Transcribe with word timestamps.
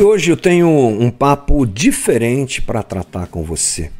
E 0.00 0.02
hoje 0.02 0.30
eu 0.30 0.36
tenho 0.36 0.66
um 0.66 1.10
papo 1.10 1.66
diferente 1.66 2.62
para 2.62 2.82
tratar 2.82 3.26
com 3.26 3.42
você. 3.42 3.90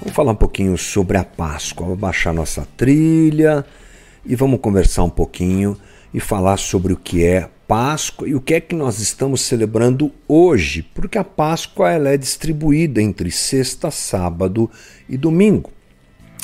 Vamos 0.00 0.14
falar 0.14 0.32
um 0.32 0.36
pouquinho 0.36 0.78
sobre 0.78 1.18
a 1.18 1.24
Páscoa, 1.24 1.84
vamos 1.84 2.00
baixar 2.00 2.32
nossa 2.32 2.66
trilha 2.74 3.62
e 4.24 4.34
vamos 4.34 4.60
conversar 4.60 5.02
um 5.02 5.10
pouquinho 5.10 5.76
e 6.12 6.20
falar 6.20 6.56
sobre 6.56 6.92
o 6.92 6.96
que 6.96 7.24
é 7.24 7.48
Páscoa 7.66 8.28
e 8.28 8.34
o 8.34 8.40
que 8.40 8.54
é 8.54 8.60
que 8.60 8.74
nós 8.74 8.98
estamos 8.98 9.40
celebrando 9.40 10.12
hoje, 10.28 10.82
porque 10.94 11.16
a 11.16 11.24
Páscoa 11.24 11.90
ela 11.90 12.10
é 12.10 12.16
distribuída 12.16 13.00
entre 13.00 13.30
sexta, 13.30 13.90
sábado 13.90 14.70
e 15.08 15.16
domingo. 15.16 15.70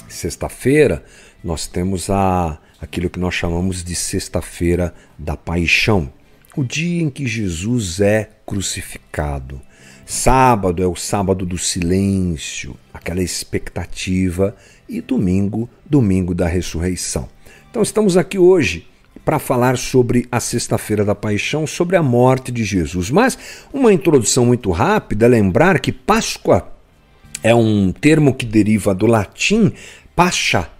Sexta-feira 0.08 1.04
nós 1.44 1.66
temos 1.66 2.08
a 2.08 2.58
aquilo 2.80 3.10
que 3.10 3.18
nós 3.18 3.34
chamamos 3.34 3.82
de 3.82 3.94
sexta-feira 3.94 4.94
da 5.18 5.36
paixão 5.36 6.12
o 6.58 6.64
dia 6.64 7.02
em 7.02 7.08
que 7.08 7.24
Jesus 7.24 8.00
é 8.00 8.30
crucificado. 8.44 9.60
Sábado 10.04 10.82
é 10.82 10.86
o 10.88 10.96
sábado 10.96 11.46
do 11.46 11.56
silêncio, 11.56 12.74
aquela 12.92 13.22
expectativa, 13.22 14.56
e 14.88 15.00
domingo, 15.00 15.70
domingo 15.84 16.34
da 16.34 16.48
ressurreição. 16.48 17.28
Então 17.70 17.80
estamos 17.80 18.16
aqui 18.16 18.38
hoje 18.38 18.88
para 19.28 19.38
falar 19.38 19.76
sobre 19.76 20.26
a 20.32 20.40
Sexta-feira 20.40 21.04
da 21.04 21.14
Paixão, 21.14 21.66
sobre 21.66 21.96
a 21.96 22.02
morte 22.02 22.50
de 22.50 22.64
Jesus. 22.64 23.10
Mas 23.10 23.36
uma 23.70 23.92
introdução 23.92 24.46
muito 24.46 24.70
rápida, 24.70 25.26
é 25.26 25.28
lembrar 25.28 25.80
que 25.80 25.92
Páscoa 25.92 26.72
é 27.42 27.54
um 27.54 27.92
termo 27.92 28.32
que 28.32 28.46
deriva 28.46 28.94
do 28.94 29.04
latim 29.04 29.70
pascha, 30.16 30.70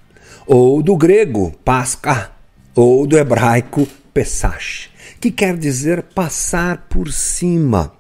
ou 0.46 0.82
do 0.82 0.96
grego 0.96 1.52
pasca, 1.62 2.32
ou 2.74 3.06
do 3.06 3.18
hebraico 3.18 3.86
pesach 4.14 4.88
que 5.20 5.30
quer 5.30 5.54
dizer 5.54 6.04
passar 6.14 6.86
por 6.88 7.12
cima. 7.12 7.92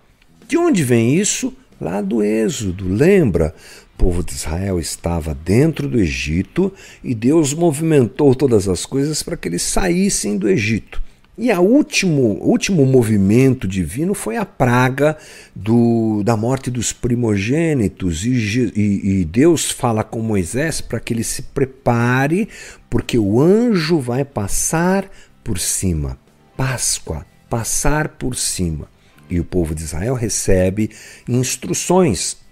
De 0.48 0.56
onde 0.56 0.82
vem 0.82 1.14
isso? 1.14 1.52
Lá 1.78 2.00
do 2.00 2.22
Êxodo, 2.22 2.88
lembra? 2.88 3.54
Povo 3.98 4.22
de 4.22 4.32
Israel 4.32 4.78
estava 4.78 5.34
dentro 5.34 5.88
do 5.88 5.98
Egito 5.98 6.72
e 7.02 7.16
Deus 7.16 7.52
movimentou 7.52 8.32
todas 8.32 8.68
as 8.68 8.86
coisas 8.86 9.24
para 9.24 9.36
que 9.36 9.48
eles 9.48 9.62
saíssem 9.62 10.38
do 10.38 10.48
Egito. 10.48 11.02
E 11.36 11.52
o 11.52 11.60
último, 11.60 12.38
último 12.40 12.86
movimento 12.86 13.68
divino 13.68 14.14
foi 14.14 14.36
a 14.36 14.44
praga 14.44 15.16
do, 15.54 16.22
da 16.24 16.36
morte 16.36 16.68
dos 16.68 16.92
primogênitos. 16.92 18.24
E, 18.24 18.30
e, 18.74 19.20
e 19.20 19.24
Deus 19.24 19.70
fala 19.70 20.02
com 20.02 20.20
Moisés 20.20 20.80
para 20.80 20.98
que 20.98 21.12
ele 21.12 21.22
se 21.22 21.42
prepare, 21.42 22.48
porque 22.88 23.18
o 23.18 23.40
anjo 23.40 24.00
vai 24.00 24.24
passar 24.24 25.10
por 25.44 25.58
cima. 25.58 26.18
Páscoa, 26.56 27.24
passar 27.48 28.10
por 28.10 28.34
cima. 28.34 28.88
E 29.30 29.38
o 29.38 29.44
povo 29.44 29.74
de 29.74 29.82
Israel 29.82 30.14
recebe 30.14 30.90
instruções. 31.28 32.47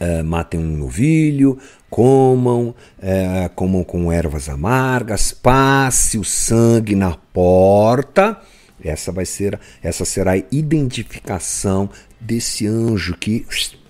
É, 0.00 0.22
matem 0.22 0.60
um 0.60 0.76
novilho, 0.76 1.58
comam, 1.90 2.74
é, 3.00 3.50
comam 3.54 3.82
com 3.82 4.12
ervas 4.12 4.48
amargas, 4.48 5.32
passe 5.32 6.18
o 6.18 6.24
sangue 6.24 6.94
na 6.94 7.16
porta. 7.32 8.38
Essa 8.82 9.10
vai 9.10 9.24
ser, 9.24 9.58
essa 9.82 10.04
será 10.04 10.32
a 10.32 10.42
identificação 10.52 11.90
desse 12.20 12.66
anjo 12.66 13.16
que 13.16 13.44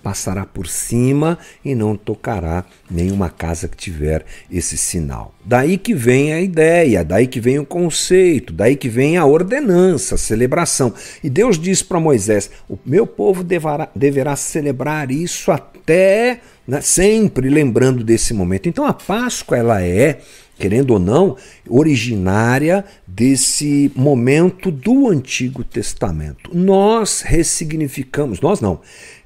passará 0.09 0.43
por 0.43 0.65
cima 0.65 1.37
e 1.63 1.75
não 1.75 1.95
tocará 1.95 2.65
nenhuma 2.89 3.29
casa 3.29 3.67
que 3.67 3.77
tiver 3.77 4.25
esse 4.51 4.75
sinal. 4.75 5.35
Daí 5.45 5.77
que 5.77 5.93
vem 5.93 6.33
a 6.33 6.41
ideia, 6.41 7.03
daí 7.03 7.27
que 7.27 7.39
vem 7.39 7.59
o 7.59 7.65
conceito, 7.65 8.51
daí 8.51 8.75
que 8.75 8.89
vem 8.89 9.17
a 9.17 9.25
ordenança, 9.27 10.15
a 10.15 10.17
celebração. 10.17 10.91
E 11.23 11.29
Deus 11.29 11.59
diz 11.59 11.83
para 11.83 11.99
Moisés: 11.99 12.49
o 12.67 12.75
meu 12.83 13.05
povo 13.05 13.43
deverá, 13.43 13.87
deverá 13.95 14.35
celebrar 14.35 15.11
isso 15.11 15.51
até 15.51 16.39
né, 16.67 16.81
sempre 16.81 17.47
lembrando 17.47 18.03
desse 18.03 18.33
momento. 18.33 18.67
Então 18.67 18.85
a 18.87 18.93
Páscoa 18.93 19.59
ela 19.59 19.83
é 19.83 20.21
querendo 20.59 20.91
ou 20.91 20.99
não, 20.99 21.37
originária 21.69 22.83
desse 23.07 23.89
momento 23.95 24.69
do 24.69 25.07
Antigo 25.07 25.63
Testamento. 25.63 26.51
Nós 26.53 27.21
ressignificamos, 27.21 28.41
nós 28.41 28.59
não. 28.59 28.81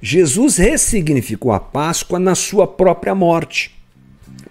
Jesus 0.06 0.58
ressignificou 0.58 1.50
a 1.50 1.58
Páscoa 1.58 2.18
na 2.18 2.34
sua 2.34 2.66
própria 2.66 3.14
morte. 3.14 3.74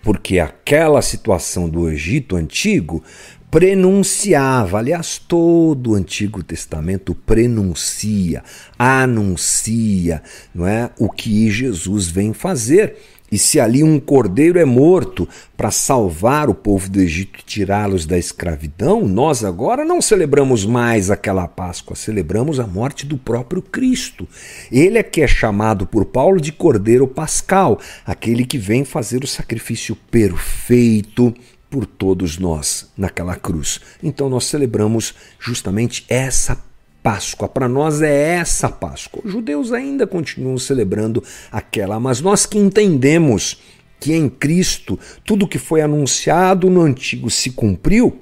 Porque 0.02 0.40
aquela 0.40 1.00
situação 1.00 1.70
do 1.70 1.88
Egito 1.88 2.36
antigo 2.36 3.04
prenunciava, 3.52 4.80
aliás, 4.80 5.20
todo 5.20 5.92
o 5.92 5.94
Antigo 5.94 6.42
Testamento 6.42 7.14
prenuncia, 7.14 8.44
anuncia, 8.80 10.24
não 10.56 10.66
é, 10.66 10.90
o 10.98 11.08
que 11.08 11.52
Jesus 11.52 12.08
vem 12.08 12.34
fazer. 12.34 12.98
E 13.34 13.38
se 13.40 13.60
ali 13.60 13.84
um 13.84 14.00
cordeiro 14.00 14.60
é 14.60 14.64
morto 14.64 15.28
para 15.58 15.72
salvar 15.72 16.52
o 16.52 16.54
povo 16.54 16.88
do 16.88 17.02
Egito 17.02 17.40
e 17.40 17.44
tirá-los 17.44 18.06
da 18.06 18.16
escravidão, 18.16 19.08
nós 19.08 19.44
agora 19.44 19.84
não 19.84 20.04
celebramos 20.04 20.68
mais 20.68 21.10
aquela 21.10 21.48
Páscoa, 21.48 21.96
celebramos 21.96 22.60
a 22.60 22.68
morte 22.68 23.08
do 23.08 23.18
próprio 23.18 23.60
Cristo. 23.60 24.28
Ele 24.72 25.00
é 25.00 25.02
que 25.02 25.20
é 25.20 25.28
chamado 25.28 25.88
por 25.88 26.06
Paulo 26.06 26.40
de 26.40 26.52
Cordeiro 26.52 27.08
Pascal, 27.08 27.80
aquele 28.06 28.46
que 28.46 28.60
vem 28.60 28.86
fazer 28.86 29.24
o 29.24 29.28
sacrifício 29.28 29.96
perfeito 30.12 31.34
por 31.72 31.88
todos 31.88 32.38
nós 32.38 32.92
naquela 32.96 33.36
cruz. 33.36 33.80
Então 34.04 34.30
nós 34.30 34.46
celebramos 34.46 35.16
justamente 35.40 36.06
essa 36.08 36.56
Páscoa. 37.04 37.50
Para 37.50 37.68
nós 37.68 38.02
é 38.02 38.36
essa 38.36 38.70
Páscoa. 38.70 39.22
Os 39.26 39.32
judeus 39.32 39.74
ainda 39.74 40.08
continuam 40.08 40.58
celebrando 40.58 41.22
aquela, 41.52 42.00
mas 42.00 42.22
nós 42.22 42.46
que 42.46 42.58
entendemos 42.58 43.62
que 44.00 44.14
em 44.14 44.30
Cristo 44.30 44.98
tudo 45.26 45.48
que 45.48 45.60
foi 45.60 45.82
anunciado 45.82 46.70
no 46.70 46.82
antigo 46.82 47.30
se 47.30 47.52
cumpriu, 47.52 48.20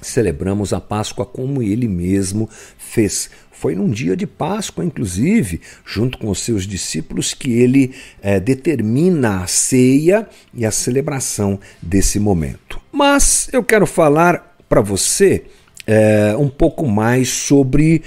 celebramos 0.00 0.72
a 0.72 0.80
Páscoa 0.80 1.24
como 1.24 1.62
ele 1.62 1.88
mesmo 1.88 2.48
fez. 2.76 3.30
Foi 3.50 3.74
num 3.74 3.88
dia 3.88 4.14
de 4.14 4.26
Páscoa, 4.26 4.84
inclusive, 4.84 5.62
junto 5.84 6.18
com 6.18 6.28
os 6.28 6.40
seus 6.40 6.66
discípulos, 6.66 7.32
que 7.32 7.52
ele 7.52 7.94
é, 8.20 8.38
determina 8.38 9.42
a 9.42 9.46
ceia 9.46 10.28
e 10.52 10.66
a 10.66 10.70
celebração 10.70 11.58
desse 11.80 12.20
momento. 12.20 12.78
Mas 12.92 13.48
eu 13.52 13.64
quero 13.64 13.86
falar 13.86 14.56
para 14.68 14.82
você 14.82 15.44
é, 15.86 16.34
um 16.36 16.48
pouco 16.48 16.86
mais 16.86 17.28
sobre 17.28 18.02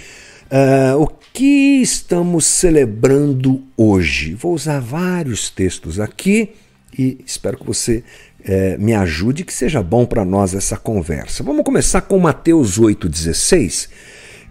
é, 0.49 0.93
o 0.95 1.07
que 1.07 1.81
estamos 1.81 2.45
celebrando 2.45 3.63
hoje. 3.77 4.33
Vou 4.33 4.53
usar 4.53 4.79
vários 4.79 5.49
textos 5.49 5.99
aqui 5.99 6.49
e 6.97 7.19
espero 7.25 7.57
que 7.57 7.65
você 7.65 8.03
é, 8.43 8.77
me 8.77 8.93
ajude, 8.93 9.45
que 9.45 9.53
seja 9.53 9.81
bom 9.81 10.05
para 10.05 10.25
nós 10.25 10.53
essa 10.53 10.77
conversa. 10.77 11.43
Vamos 11.43 11.63
começar 11.63 12.01
com 12.01 12.19
Mateus 12.19 12.79
8,16, 12.79 13.89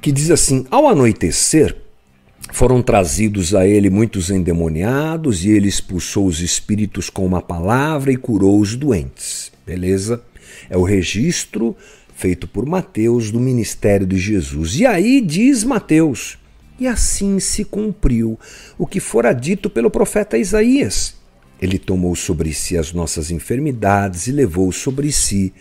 que 0.00 0.12
diz 0.12 0.30
assim: 0.30 0.66
Ao 0.70 0.86
anoitecer, 0.86 1.76
foram 2.52 2.80
trazidos 2.80 3.54
a 3.54 3.66
ele 3.66 3.90
muitos 3.90 4.30
endemoniados, 4.30 5.44
e 5.44 5.50
ele 5.50 5.68
expulsou 5.68 6.26
os 6.26 6.40
espíritos 6.40 7.10
com 7.10 7.26
uma 7.26 7.42
palavra 7.42 8.12
e 8.12 8.16
curou 8.16 8.60
os 8.60 8.76
doentes. 8.76 9.52
Beleza? 9.66 10.22
É 10.70 10.76
o 10.76 10.82
registro 10.82 11.76
feito 12.18 12.48
por 12.48 12.66
Mateus 12.66 13.30
do 13.30 13.38
ministério 13.38 14.04
de 14.04 14.18
Jesus. 14.18 14.74
E 14.74 14.84
aí 14.84 15.20
diz 15.20 15.62
Mateus: 15.62 16.36
E 16.78 16.86
assim 16.86 17.38
se 17.38 17.64
cumpriu 17.64 18.36
o 18.76 18.86
que 18.86 18.98
fora 18.98 19.32
dito 19.32 19.70
pelo 19.70 19.88
profeta 19.88 20.36
Isaías. 20.36 21.14
Ele 21.62 21.78
tomou 21.78 22.14
sobre 22.16 22.52
si 22.52 22.76
as 22.76 22.92
nossas 22.92 23.30
enfermidades 23.30 24.26
e 24.26 24.32
levou 24.32 24.70
sobre 24.72 25.12
si 25.12 25.52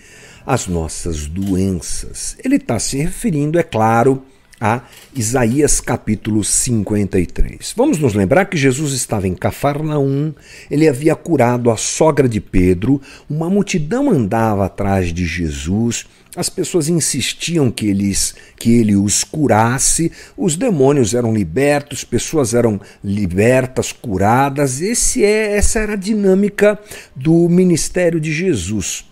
as 0.46 0.68
nossas 0.68 1.28
doenças. 1.28 2.36
Ele 2.44 2.56
está 2.56 2.80
se 2.80 2.98
referindo, 2.98 3.60
é 3.60 3.64
claro, 3.64 4.24
a 4.60 4.82
Isaías 5.16 5.80
capítulo 5.80 6.44
53. 6.44 7.74
Vamos 7.76 8.00
nos 8.00 8.14
lembrar 8.14 8.46
que 8.46 8.58
Jesus 8.58 8.94
estava 8.94 9.28
em 9.28 9.36
Cafarnaum, 9.36 10.34
ele 10.70 10.88
havia 10.88 11.16
curado 11.16 11.70
a 11.70 11.78
sogra 11.78 12.28
de 12.28 12.42
Pedro, 12.42 13.02
uma 13.30 13.50
multidão 13.50 14.10
andava 14.10 14.66
atrás 14.66 15.14
de 15.14 15.26
Jesus, 15.26 16.06
as 16.38 16.50
pessoas 16.50 16.88
insistiam 16.88 17.72
que, 17.72 17.88
eles, 17.88 18.36
que 18.58 18.72
ele 18.72 18.96
os 18.96 19.24
curasse, 19.24 20.12
os 20.38 20.56
demônios 20.56 21.16
eram 21.16 21.34
libertos, 21.34 22.04
pessoas 22.04 22.54
eram 22.54 22.80
libertas, 23.04 23.92
curadas. 23.92 24.80
Esse 24.80 25.24
é, 25.24 25.58
essa 25.58 25.80
era 25.80 25.94
a 25.94 25.96
dinâmica 25.96 26.78
do 27.16 27.50
ministério 27.50 28.20
de 28.20 28.32
Jesus. 28.32 29.07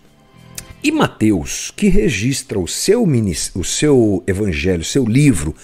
E 0.82 0.92
Mateus, 0.92 1.72
que 1.74 1.88
registra 1.88 2.58
o 2.58 2.68
seu, 2.68 3.04
o 3.54 3.64
seu 3.64 4.22
evangelho, 4.26 4.84
seu 4.84 5.04
livro 5.04 5.54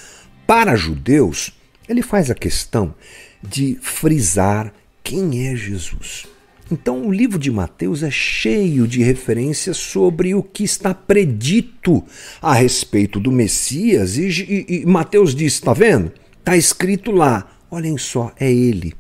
para 0.47 0.75
judeus, 0.75 1.53
ele 1.89 2.03
faz 2.03 2.31
a 2.31 2.35
questão 2.35 2.95
de 3.43 3.79
frisar 3.81 4.73
quem 5.03 5.49
é 5.49 5.57
Jesus. 5.57 6.27
Então, 6.71 7.07
o 7.07 7.13
livro 7.13 7.39
de 7.39 7.51
Mateus 7.51 8.03
é 8.03 8.11
cheio 8.11 8.89
de 8.89 9.03
referências 9.03 9.77
sobre 9.77 10.35
o 10.35 10.43
que 10.43 10.65
está 10.65 10.95
predito 10.95 12.03
a 12.41 12.55
respeito 12.55 13.21
do 13.21 13.31
Messias. 13.31 14.17
E, 14.17 14.29
e, 14.29 14.81
e 14.81 14.87
Mateus 14.87 15.35
diz: 15.35 15.55
está 15.55 15.75
vendo? 15.75 16.13
Está 16.39 16.57
escrito 16.57 17.11
lá. 17.11 17.47
Olhem 17.71 17.99
só, 17.99 18.33
é 18.39 18.51
ele. 18.51 18.95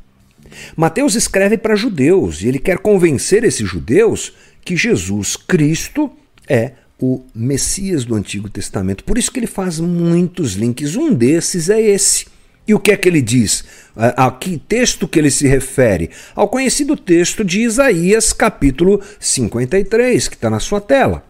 Mateus 0.76 1.14
escreve 1.14 1.56
para 1.56 1.76
judeus 1.76 2.42
e 2.42 2.48
ele 2.48 2.58
quer 2.58 2.78
convencer 2.78 3.44
esses 3.44 3.68
judeus 3.68 4.32
que 4.64 4.76
Jesus 4.76 5.36
Cristo 5.36 6.10
é 6.48 6.72
o 7.00 7.24
Messias 7.34 8.04
do 8.04 8.14
Antigo 8.14 8.48
Testamento. 8.48 9.04
Por 9.04 9.18
isso 9.18 9.30
que 9.32 9.40
ele 9.40 9.46
faz 9.46 9.80
muitos 9.80 10.54
links. 10.54 10.94
Um 10.94 11.12
desses 11.12 11.68
é 11.68 11.80
esse. 11.80 12.26
E 12.66 12.74
o 12.74 12.78
que 12.78 12.92
é 12.92 12.96
que 12.96 13.08
ele 13.08 13.20
diz? 13.20 13.64
A, 13.96 14.30
que 14.30 14.56
texto 14.56 15.08
que 15.08 15.18
ele 15.18 15.30
se 15.30 15.48
refere? 15.48 16.10
Ao 16.34 16.48
conhecido 16.48 16.96
texto 16.96 17.44
de 17.44 17.60
Isaías, 17.60 18.32
capítulo 18.32 19.02
53, 19.18 20.28
que 20.28 20.36
está 20.36 20.48
na 20.48 20.60
sua 20.60 20.80
tela. 20.80 21.24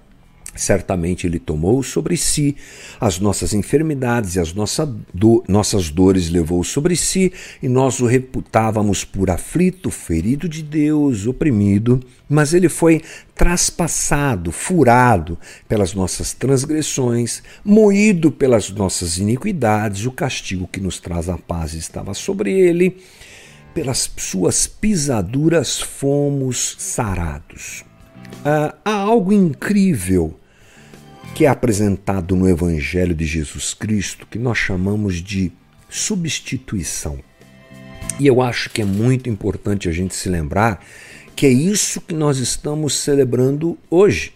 Certamente 0.55 1.27
ele 1.27 1.39
tomou 1.39 1.83
sobre 1.83 2.15
si 2.15 2.55
as 3.01 3.19
nossas 3.19 3.55
enfermidades 3.55 4.37
e 4.37 4.41
as 4.41 4.53
nossa 4.53 4.85
do, 5.13 5.43
nossas 5.49 5.89
dores 5.89 6.29
levou 6.29 6.63
sobre 6.63 6.95
si, 6.95 7.33
e 7.63 7.69
nós 7.69 8.01
o 8.01 8.07
reputávamos 8.07 9.03
por 9.03 9.31
aflito, 9.31 9.91
ferido 9.91 10.47
de 10.47 10.63
Deus, 10.63 11.27
oprimido, 11.27 12.01
mas 12.29 12.53
ele 12.53 12.69
foi 12.69 13.01
traspassado, 13.35 14.53
furado 14.53 15.39
pelas 15.67 15.95
nossas 15.95 16.35
transgressões, 16.35 17.43
moído 17.65 18.31
pelas 18.31 18.71
nossas 18.71 19.17
iniquidades, 19.17 20.05
o 20.05 20.13
castigo 20.13 20.69
que 20.71 20.81
nos 20.81 21.01
traz 21.01 21.31
a 21.31 21.39
paz 21.39 21.73
estava 21.73 22.13
sobre 22.13 22.53
ele, 22.53 22.99
pelas 23.73 24.11
suas 24.19 24.67
pisaduras 24.67 25.81
fomos 25.81 26.77
sarados. 26.79 27.85
Ah, 28.45 28.75
há 28.85 28.93
algo 28.93 29.33
incrível 29.33 30.39
que 31.35 31.47
é 31.47 31.49
apresentado 31.49 32.37
no 32.37 32.49
Evangelho 32.49 33.15
de 33.15 33.25
Jesus 33.25 33.73
Cristo, 33.73 34.27
que 34.31 34.39
nós 34.39 34.59
chamamos 34.59 35.17
de 35.17 35.51
substituição. 35.89 37.19
E 38.21 38.27
eu 38.27 38.43
acho 38.43 38.69
que 38.71 38.83
é 38.83 38.85
muito 38.85 39.29
importante 39.29 39.89
a 39.89 39.93
gente 39.93 40.15
se 40.15 40.29
lembrar 40.29 40.85
que 41.35 41.47
é 41.47 41.51
isso 41.51 42.01
que 42.01 42.15
nós 42.15 42.39
estamos 42.39 42.95
celebrando 42.95 43.79
hoje. 43.91 44.35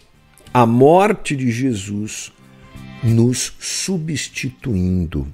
A 0.53 0.65
morte 0.65 1.35
de 1.35 1.51
Jesus 1.51 2.31
nos 3.03 3.53
substituindo. 3.59 5.27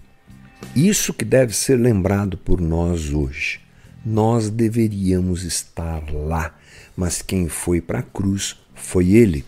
Isso 0.76 1.14
que 1.14 1.24
deve 1.24 1.56
ser 1.56 1.78
lembrado 1.78 2.38
por 2.38 2.60
nós 2.60 3.14
hoje. 3.14 3.62
Nós 4.06 4.50
deveríamos 4.50 5.44
estar 5.44 6.04
lá, 6.12 6.54
mas 6.96 7.22
quem 7.22 7.48
foi 7.48 7.80
para 7.80 8.00
a 8.00 8.04
cruz 8.04 8.58
foi 8.76 9.12
ele. 9.12 9.46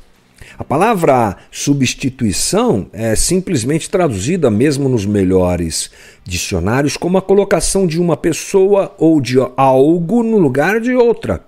A 0.57 0.63
palavra 0.63 1.38
substituição 1.51 2.88
é 2.94 3.15
simplesmente 3.15 3.89
traduzida, 3.89 4.50
mesmo 4.50 4.88
nos 4.88 5.06
melhores 5.06 5.89
dicionários, 6.24 6.95
como 6.95 7.18
a 7.18 7.21
colocação 7.21 7.86
de 7.86 8.00
uma 8.00 8.15
pessoa 8.15 8.95
ou 8.97 9.19
de 9.19 9.38
algo 9.57 10.24
no 10.24 10.38
lugar 10.38 10.80
de 10.80 10.94
outra. 10.94 11.44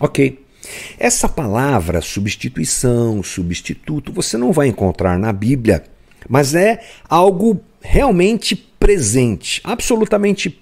Ok. 0.00 0.40
Essa 0.98 1.28
palavra 1.28 2.00
substituição, 2.00 3.22
substituto, 3.22 4.12
você 4.12 4.38
não 4.38 4.52
vai 4.52 4.68
encontrar 4.68 5.18
na 5.18 5.32
Bíblia, 5.32 5.84
mas 6.28 6.54
é 6.54 6.80
algo 7.08 7.60
realmente 7.80 8.54
presente, 8.54 9.60
absolutamente 9.64 10.48
presente 10.48 10.61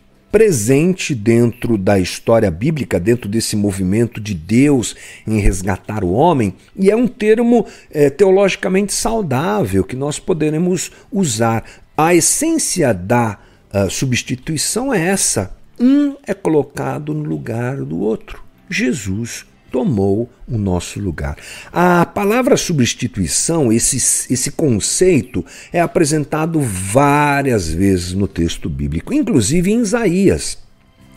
dentro 1.15 1.77
da 1.77 1.99
história 1.99 2.51
bíblica, 2.51 3.01
dentro 3.01 3.29
desse 3.29 3.57
movimento 3.57 4.21
de 4.21 4.35
Deus 4.35 4.95
em 5.27 5.39
resgatar 5.39 6.05
o 6.05 6.13
homem, 6.13 6.55
e 6.77 6.91
é 6.91 6.97
um 6.97 7.07
termo 7.07 7.67
é, 7.91 8.09
teologicamente 8.09 8.93
saudável 8.93 9.85
que 9.85 9.97
nós 9.97 10.19
poderemos 10.19 10.91
usar. 11.11 11.65
A 11.97 12.15
essência 12.15 12.95
da 12.95 13.39
uh, 13.75 13.91
substituição 13.91 14.95
é 14.95 15.09
essa: 15.09 15.55
um 15.79 16.17
é 16.27 16.33
colocado 16.33 17.13
no 17.13 17.25
lugar 17.25 17.77
do 17.79 17.99
outro. 17.99 18.43
Jesus 18.69 19.45
tomou 19.71 20.29
o 20.49 20.59
nosso 20.59 21.01
lugar. 21.01 21.37
A 21.73 22.05
palavra 22.05 22.57
substituição, 22.57 23.73
esse, 23.73 24.33
esse 24.33 24.51
conceito, 24.51 25.45
é 25.73 25.81
apresentado 25.81 26.61
várias 26.61 27.69
vezes 27.69 28.13
no 28.13 28.27
texto 28.27 28.69
bíblico, 28.69 29.15
inclusive 29.15 29.71
em 29.71 29.81
Isaías. 29.81 30.59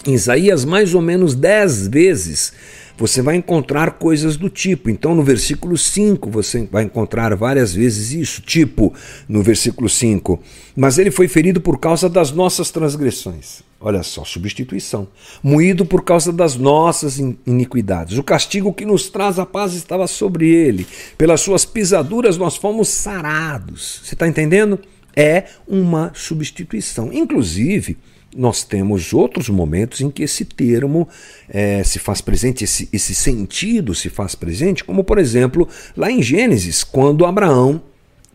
Em 0.05 0.13
Isaías, 0.13 0.65
mais 0.65 0.93
ou 0.93 1.01
menos 1.01 1.33
dez 1.33 1.87
vezes, 1.87 2.53
você 2.97 3.21
vai 3.21 3.35
encontrar 3.35 3.91
coisas 3.91 4.37
do 4.37 4.49
tipo. 4.49 4.89
Então, 4.89 5.15
no 5.15 5.23
versículo 5.23 5.77
5, 5.77 6.29
você 6.29 6.67
vai 6.71 6.83
encontrar 6.83 7.35
várias 7.35 7.73
vezes 7.73 8.11
isso, 8.11 8.41
tipo 8.41 8.93
no 9.27 9.41
versículo 9.41 9.89
5: 9.89 10.39
Mas 10.75 10.97
ele 10.97 11.09
foi 11.09 11.27
ferido 11.27 11.59
por 11.59 11.79
causa 11.79 12.09
das 12.09 12.31
nossas 12.31 12.69
transgressões. 12.69 13.63
Olha 13.85 14.01
só, 14.01 14.23
substituição. 14.23 15.09
Moído 15.43 15.85
por 15.85 16.05
causa 16.05 16.31
das 16.31 16.55
nossas 16.55 17.19
iniquidades. 17.19 18.17
O 18.17 18.23
castigo 18.23 18.73
que 18.73 18.85
nos 18.85 19.09
traz 19.09 19.37
a 19.37 19.45
paz 19.45 19.73
estava 19.73 20.07
sobre 20.07 20.49
ele. 20.49 20.87
Pelas 21.17 21.41
suas 21.41 21.65
pisaduras 21.65 22.37
nós 22.37 22.55
fomos 22.55 22.87
sarados. 22.87 23.99
Você 24.01 24.15
está 24.15 24.25
entendendo? 24.25 24.79
É 25.13 25.47
uma 25.67 26.13
substituição. 26.15 27.11
Inclusive, 27.11 27.97
nós 28.33 28.63
temos 28.63 29.11
outros 29.13 29.49
momentos 29.49 29.99
em 29.99 30.09
que 30.09 30.23
esse 30.23 30.45
termo 30.45 31.05
é, 31.49 31.83
se 31.83 31.99
faz 31.99 32.21
presente, 32.21 32.63
esse, 32.63 32.87
esse 32.93 33.13
sentido 33.13 33.93
se 33.93 34.09
faz 34.09 34.33
presente, 34.33 34.81
como 34.81 35.03
por 35.03 35.17
exemplo 35.17 35.67
lá 35.95 36.09
em 36.09 36.21
Gênesis, 36.23 36.85
quando 36.85 37.25
Abraão, 37.25 37.81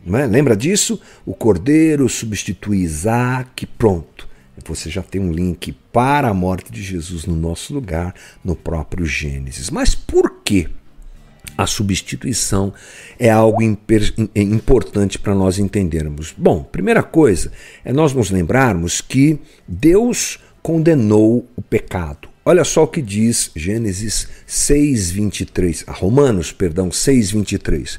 é? 0.06 0.27
lembra 0.27 0.55
disso? 0.55 1.00
O 1.25 1.33
cordeiro 1.33 2.06
substitui 2.06 2.81
Isaac, 2.81 3.65
pronto. 3.79 4.27
Você 4.66 4.90
já 4.90 5.02
tem 5.02 5.20
um 5.20 5.32
link 5.32 5.72
para 5.93 6.28
a 6.28 6.34
morte 6.34 6.72
de 6.72 6.82
Jesus 6.82 7.26
no 7.26 7.37
nosso 7.37 7.72
lugar, 7.75 8.14
no 8.44 8.55
próprio 8.56 9.06
Gênesis. 9.06 9.70
Mas 9.70 9.94
por 9.94 10.43
quê? 10.43 10.69
a 11.56 11.66
substituição 11.66 12.72
é 13.19 13.28
algo 13.28 13.60
é 13.62 14.40
importante 14.40 15.18
para 15.18 15.35
nós 15.35 15.59
entendermos. 15.59 16.33
Bom, 16.38 16.62
primeira 16.62 17.02
coisa 17.02 17.50
é 17.85 17.92
nós 17.92 18.12
nos 18.12 18.30
lembrarmos 18.30 19.00
que 19.00 19.40
Deus 19.66 20.38
condenou 20.62 21.49
o 21.56 21.62
pecado. 21.62 22.28
Olha 22.44 22.64
só 22.64 22.85
o 22.85 22.88
que 22.88 23.02
diz 23.02 23.50
Gênesis 23.56 24.28
6:23, 24.47 25.85
Romanos, 25.88 26.52
perdão, 26.52 26.90
6:23. 26.90 27.99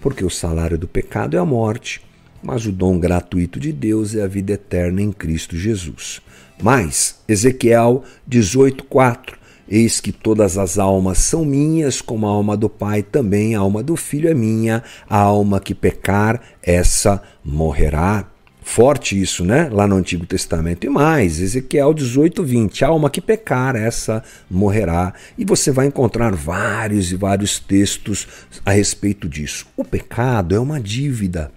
Porque 0.00 0.24
o 0.24 0.30
salário 0.30 0.78
do 0.78 0.86
pecado 0.86 1.36
é 1.36 1.40
a 1.40 1.44
morte, 1.44 2.00
mas 2.42 2.66
o 2.66 2.72
dom 2.72 2.98
gratuito 2.98 3.58
de 3.58 3.72
Deus 3.72 4.14
é 4.14 4.22
a 4.22 4.26
vida 4.26 4.52
eterna 4.52 5.02
em 5.02 5.12
Cristo 5.12 5.56
Jesus. 5.56 6.20
Mas 6.60 7.20
Ezequiel 7.28 8.04
18:4 8.28 9.38
Eis 9.70 10.00
que 10.00 10.10
todas 10.10 10.56
as 10.56 10.78
almas 10.78 11.18
são 11.18 11.44
minhas, 11.44 12.00
como 12.00 12.26
a 12.26 12.30
alma 12.30 12.56
do 12.56 12.70
Pai, 12.70 13.02
também 13.02 13.54
a 13.54 13.58
alma 13.58 13.82
do 13.82 13.96
Filho 13.96 14.28
é 14.28 14.34
minha. 14.34 14.82
A 15.08 15.18
alma 15.18 15.60
que 15.60 15.74
pecar, 15.74 16.40
essa 16.62 17.22
morrerá. 17.44 18.26
Forte 18.62 19.20
isso, 19.20 19.44
né? 19.44 19.68
Lá 19.70 19.86
no 19.86 19.96
Antigo 19.96 20.26
Testamento. 20.26 20.86
E 20.86 20.88
mais, 20.88 21.40
Ezequiel 21.40 21.92
18, 21.92 22.42
20. 22.42 22.84
A 22.84 22.88
alma 22.88 23.10
que 23.10 23.20
pecar, 23.20 23.76
essa 23.76 24.22
morrerá. 24.50 25.12
E 25.36 25.44
você 25.44 25.70
vai 25.70 25.86
encontrar 25.86 26.34
vários 26.34 27.12
e 27.12 27.16
vários 27.16 27.58
textos 27.58 28.26
a 28.64 28.72
respeito 28.72 29.28
disso. 29.28 29.66
O 29.76 29.84
pecado 29.84 30.54
é 30.54 30.58
uma 30.58 30.80
dívida. 30.80 31.50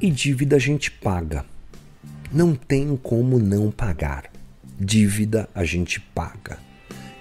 E 0.00 0.10
dívida 0.10 0.56
a 0.56 0.58
gente 0.58 0.90
paga. 0.90 1.44
Não 2.32 2.54
tem 2.54 2.96
como 2.96 3.38
não 3.38 3.70
pagar 3.70 4.30
dívida 4.80 5.48
a 5.54 5.62
gente 5.62 6.00
paga. 6.00 6.58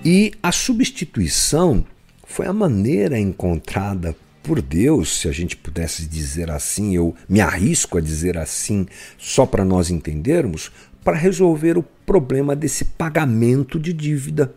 E 0.03 0.31
a 0.41 0.51
substituição 0.51 1.85
foi 2.25 2.47
a 2.47 2.53
maneira 2.53 3.19
encontrada 3.19 4.15
por 4.41 4.61
Deus, 4.61 5.19
se 5.19 5.27
a 5.27 5.31
gente 5.31 5.57
pudesse 5.57 6.05
dizer 6.05 6.49
assim, 6.49 6.95
eu 6.95 7.13
me 7.27 7.41
arrisco 7.41 7.97
a 7.97 8.01
dizer 8.01 8.37
assim, 8.37 8.87
só 9.17 9.45
para 9.45 9.65
nós 9.65 9.91
entendermos, 9.91 10.71
para 11.03 11.17
resolver 11.17 11.77
o 11.77 11.83
problema 11.83 12.55
desse 12.55 12.85
pagamento 12.85 13.77
de 13.77 13.91
dívida. 13.91 14.53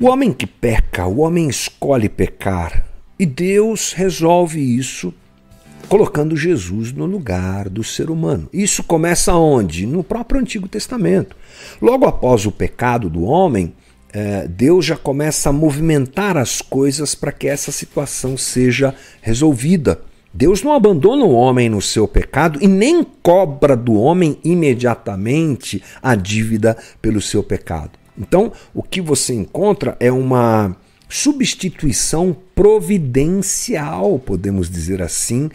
O 0.00 0.06
homem 0.06 0.32
que 0.32 0.46
peca, 0.46 1.06
o 1.06 1.18
homem 1.18 1.48
escolhe 1.48 2.08
pecar, 2.08 2.86
e 3.18 3.26
Deus 3.26 3.92
resolve 3.92 4.60
isso 4.60 5.12
colocando 5.88 6.36
Jesus 6.36 6.92
no 6.92 7.06
lugar 7.06 7.68
do 7.68 7.84
ser 7.84 8.10
humano. 8.10 8.48
Isso 8.52 8.82
começa 8.82 9.34
onde? 9.34 9.86
No 9.86 10.02
próprio 10.02 10.40
Antigo 10.40 10.68
Testamento. 10.68 11.36
Logo 11.80 12.06
após 12.06 12.46
o 12.46 12.52
pecado 12.52 13.08
do 13.08 13.24
homem, 13.24 13.74
é, 14.12 14.46
Deus 14.46 14.84
já 14.84 14.96
começa 14.96 15.50
a 15.50 15.52
movimentar 15.52 16.36
as 16.36 16.62
coisas 16.62 17.14
para 17.14 17.32
que 17.32 17.48
essa 17.48 17.72
situação 17.72 18.36
seja 18.36 18.94
resolvida. 19.20 20.00
Deus 20.32 20.62
não 20.62 20.72
abandona 20.72 21.24
o 21.24 21.32
homem 21.32 21.68
no 21.68 21.80
seu 21.80 22.08
pecado 22.08 22.58
e 22.60 22.66
nem 22.66 23.04
cobra 23.22 23.76
do 23.76 23.94
homem 23.94 24.38
imediatamente 24.44 25.82
a 26.02 26.14
dívida 26.14 26.76
pelo 27.00 27.20
seu 27.20 27.42
pecado. 27.42 27.92
Então, 28.18 28.52
o 28.72 28.82
que 28.82 29.00
você 29.00 29.34
encontra 29.34 29.96
é 29.98 30.10
uma 30.10 30.76
substituição 31.14 32.36
providencial, 32.56 34.18
podemos 34.18 34.68
dizer 34.68 35.00
assim, 35.00 35.48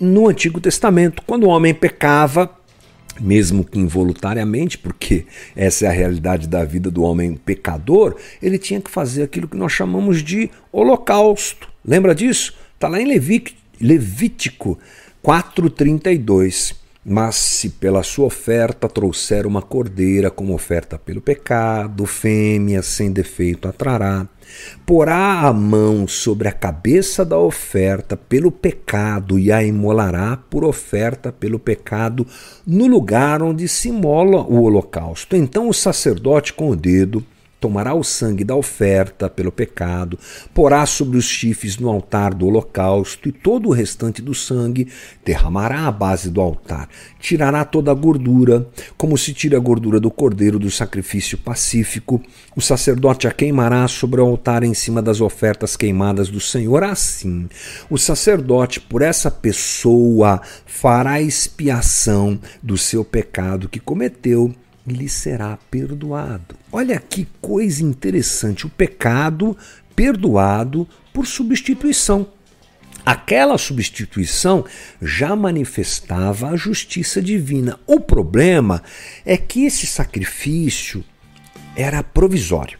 no 0.00 0.28
Antigo 0.28 0.60
Testamento. 0.60 1.22
Quando 1.24 1.44
o 1.44 1.50
homem 1.50 1.72
pecava, 1.72 2.50
mesmo 3.20 3.62
que 3.62 3.78
involuntariamente, 3.78 4.76
porque 4.76 5.24
essa 5.54 5.84
é 5.86 5.88
a 5.88 5.92
realidade 5.92 6.48
da 6.48 6.64
vida 6.64 6.90
do 6.90 7.04
homem 7.04 7.36
pecador, 7.36 8.16
ele 8.42 8.58
tinha 8.58 8.80
que 8.80 8.90
fazer 8.90 9.22
aquilo 9.22 9.46
que 9.46 9.56
nós 9.56 9.70
chamamos 9.70 10.20
de 10.20 10.50
holocausto. 10.72 11.68
Lembra 11.84 12.12
disso? 12.12 12.52
Está 12.74 12.88
lá 12.88 13.00
em 13.00 13.06
Levítico 13.80 14.76
4,32. 15.24 16.74
Mas 17.06 17.36
se 17.36 17.68
pela 17.68 18.02
sua 18.02 18.24
oferta 18.24 18.88
trouxer 18.88 19.46
uma 19.46 19.60
cordeira 19.60 20.30
como 20.30 20.54
oferta 20.54 20.98
pelo 20.98 21.20
pecado, 21.20 22.06
fêmea 22.06 22.82
sem 22.82 23.12
defeito 23.12 23.68
atrará, 23.68 24.26
porá 24.86 25.40
a 25.40 25.52
mão 25.52 26.06
sobre 26.06 26.48
a 26.48 26.52
cabeça 26.52 27.24
da 27.24 27.38
oferta 27.38 28.16
pelo 28.16 28.50
pecado 28.50 29.38
e 29.38 29.50
a 29.50 29.62
imolará 29.62 30.36
por 30.48 30.64
oferta 30.64 31.32
pelo 31.32 31.58
pecado 31.58 32.26
no 32.66 32.86
lugar 32.86 33.42
onde 33.42 33.68
se 33.68 33.88
imola 33.88 34.42
o 34.42 34.62
holocausto. 34.62 35.36
Então 35.36 35.68
o 35.68 35.74
sacerdote 35.74 36.52
com 36.52 36.70
o 36.70 36.76
dedo 36.76 37.24
tomará 37.64 37.94
o 37.94 38.04
sangue 38.04 38.44
da 38.44 38.54
oferta 38.54 39.30
pelo 39.30 39.50
pecado, 39.50 40.18
porá 40.52 40.84
sobre 40.84 41.16
os 41.16 41.24
chifres 41.24 41.78
no 41.78 41.88
altar 41.88 42.34
do 42.34 42.46
holocausto 42.46 43.26
e 43.26 43.32
todo 43.32 43.70
o 43.70 43.72
restante 43.72 44.20
do 44.20 44.34
sangue 44.34 44.86
derramará 45.24 45.86
à 45.86 45.90
base 45.90 46.28
do 46.28 46.42
altar. 46.42 46.90
Tirará 47.18 47.64
toda 47.64 47.90
a 47.90 47.94
gordura, 47.94 48.68
como 48.98 49.16
se 49.16 49.32
tira 49.32 49.56
a 49.56 49.60
gordura 49.60 49.98
do 49.98 50.10
cordeiro 50.10 50.58
do 50.58 50.70
sacrifício 50.70 51.38
pacífico. 51.38 52.22
O 52.54 52.60
sacerdote 52.60 53.26
a 53.26 53.32
queimará 53.32 53.88
sobre 53.88 54.20
o 54.20 54.26
altar 54.26 54.62
em 54.62 54.74
cima 54.74 55.00
das 55.00 55.22
ofertas 55.22 55.74
queimadas 55.74 56.28
do 56.28 56.40
Senhor. 56.40 56.84
Assim, 56.84 57.48
o 57.88 57.96
sacerdote, 57.96 58.78
por 58.78 59.00
essa 59.00 59.30
pessoa, 59.30 60.42
fará 60.66 61.18
expiação 61.18 62.38
do 62.62 62.76
seu 62.76 63.02
pecado 63.06 63.70
que 63.70 63.80
cometeu 63.80 64.54
lhe 64.86 65.08
será 65.08 65.58
perdoado. 65.70 66.54
Olha 66.70 66.98
que 66.98 67.26
coisa 67.40 67.82
interessante: 67.82 68.66
o 68.66 68.70
pecado 68.70 69.56
perdoado 69.94 70.88
por 71.12 71.26
substituição. 71.26 72.26
Aquela 73.04 73.58
substituição 73.58 74.64
já 75.00 75.36
manifestava 75.36 76.48
a 76.48 76.56
justiça 76.56 77.20
divina. 77.20 77.78
O 77.86 78.00
problema 78.00 78.82
é 79.26 79.36
que 79.36 79.64
esse 79.66 79.86
sacrifício 79.86 81.04
era 81.76 82.02
provisório, 82.02 82.78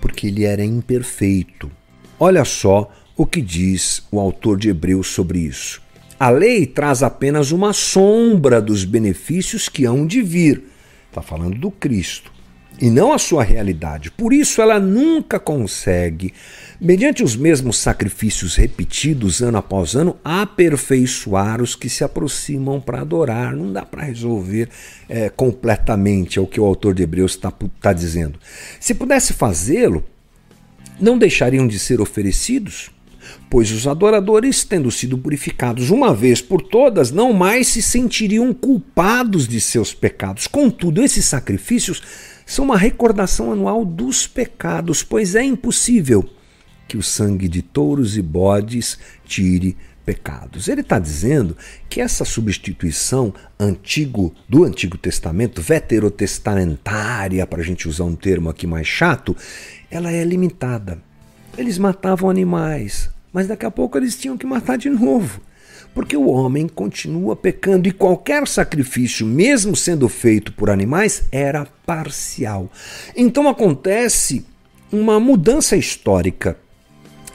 porque 0.00 0.28
ele 0.28 0.44
era 0.44 0.64
imperfeito. 0.64 1.70
Olha 2.18 2.44
só 2.44 2.90
o 3.16 3.26
que 3.26 3.42
diz 3.42 4.06
o 4.10 4.20
autor 4.20 4.56
de 4.56 4.68
Hebreus 4.68 5.08
sobre 5.08 5.40
isso. 5.40 5.82
A 6.18 6.30
lei 6.30 6.64
traz 6.64 7.02
apenas 7.02 7.50
uma 7.50 7.72
sombra 7.72 8.62
dos 8.62 8.84
benefícios 8.84 9.68
que 9.68 9.84
hão 9.84 10.06
de 10.06 10.22
vir 10.22 10.75
Está 11.16 11.22
falando 11.22 11.58
do 11.58 11.70
Cristo 11.70 12.30
e 12.78 12.90
não 12.90 13.10
a 13.10 13.18
sua 13.18 13.42
realidade. 13.42 14.10
Por 14.10 14.34
isso, 14.34 14.60
ela 14.60 14.78
nunca 14.78 15.40
consegue, 15.40 16.34
mediante 16.78 17.22
os 17.22 17.34
mesmos 17.34 17.78
sacrifícios 17.78 18.54
repetidos 18.56 19.40
ano 19.40 19.56
após 19.56 19.94
ano, 19.94 20.18
aperfeiçoar 20.22 21.62
os 21.62 21.74
que 21.74 21.88
se 21.88 22.04
aproximam 22.04 22.82
para 22.82 23.00
adorar. 23.00 23.56
Não 23.56 23.72
dá 23.72 23.86
para 23.86 24.04
resolver 24.04 24.68
é, 25.08 25.30
completamente, 25.30 26.38
é 26.38 26.42
o 26.42 26.46
que 26.46 26.60
o 26.60 26.66
autor 26.66 26.92
de 26.92 27.02
Hebreus 27.02 27.32
está 27.32 27.50
tá 27.80 27.94
dizendo. 27.94 28.38
Se 28.78 28.94
pudesse 28.94 29.32
fazê-lo, 29.32 30.04
não 31.00 31.16
deixariam 31.16 31.66
de 31.66 31.78
ser 31.78 31.98
oferecidos? 31.98 32.90
Pois 33.50 33.70
os 33.70 33.86
adoradores, 33.86 34.64
tendo 34.64 34.90
sido 34.90 35.16
purificados 35.16 35.90
uma 35.90 36.14
vez 36.14 36.40
por 36.40 36.62
todas, 36.62 37.10
não 37.10 37.32
mais 37.32 37.68
se 37.68 37.82
sentiriam 37.82 38.52
culpados 38.52 39.46
de 39.46 39.60
seus 39.60 39.94
pecados. 39.94 40.46
Contudo, 40.46 41.02
esses 41.02 41.24
sacrifícios 41.24 42.02
são 42.44 42.64
uma 42.64 42.76
recordação 42.76 43.52
anual 43.52 43.84
dos 43.84 44.26
pecados, 44.26 45.02
pois 45.02 45.34
é 45.34 45.42
impossível 45.42 46.28
que 46.86 46.96
o 46.96 47.02
sangue 47.02 47.48
de 47.48 47.62
touros 47.62 48.16
e 48.16 48.22
bodes 48.22 48.98
tire 49.24 49.76
pecados. 50.06 50.68
Ele 50.68 50.82
está 50.82 51.00
dizendo 51.00 51.56
que 51.90 52.00
essa 52.00 52.24
substituição 52.24 53.34
antigo 53.58 54.32
do 54.48 54.62
Antigo 54.62 54.96
Testamento, 54.96 55.60
veterotestamentária, 55.60 57.44
para 57.44 57.60
a 57.60 57.64
gente 57.64 57.88
usar 57.88 58.04
um 58.04 58.14
termo 58.14 58.48
aqui 58.48 58.66
mais 58.66 58.86
chato, 58.86 59.36
ela 59.90 60.12
é 60.12 60.22
limitada. 60.24 61.02
Eles 61.58 61.76
matavam 61.76 62.30
animais, 62.30 63.10
mas 63.36 63.46
daqui 63.46 63.66
a 63.66 63.70
pouco 63.70 63.98
eles 63.98 64.16
tinham 64.16 64.38
que 64.38 64.46
matar 64.46 64.78
de 64.78 64.88
novo. 64.88 65.42
Porque 65.94 66.16
o 66.16 66.26
homem 66.26 66.66
continua 66.66 67.36
pecando 67.36 67.86
e 67.86 67.92
qualquer 67.92 68.48
sacrifício, 68.48 69.26
mesmo 69.26 69.76
sendo 69.76 70.08
feito 70.08 70.54
por 70.54 70.70
animais, 70.70 71.24
era 71.30 71.66
parcial. 71.84 72.72
Então 73.14 73.46
acontece 73.46 74.46
uma 74.90 75.20
mudança 75.20 75.76
histórica 75.76 76.56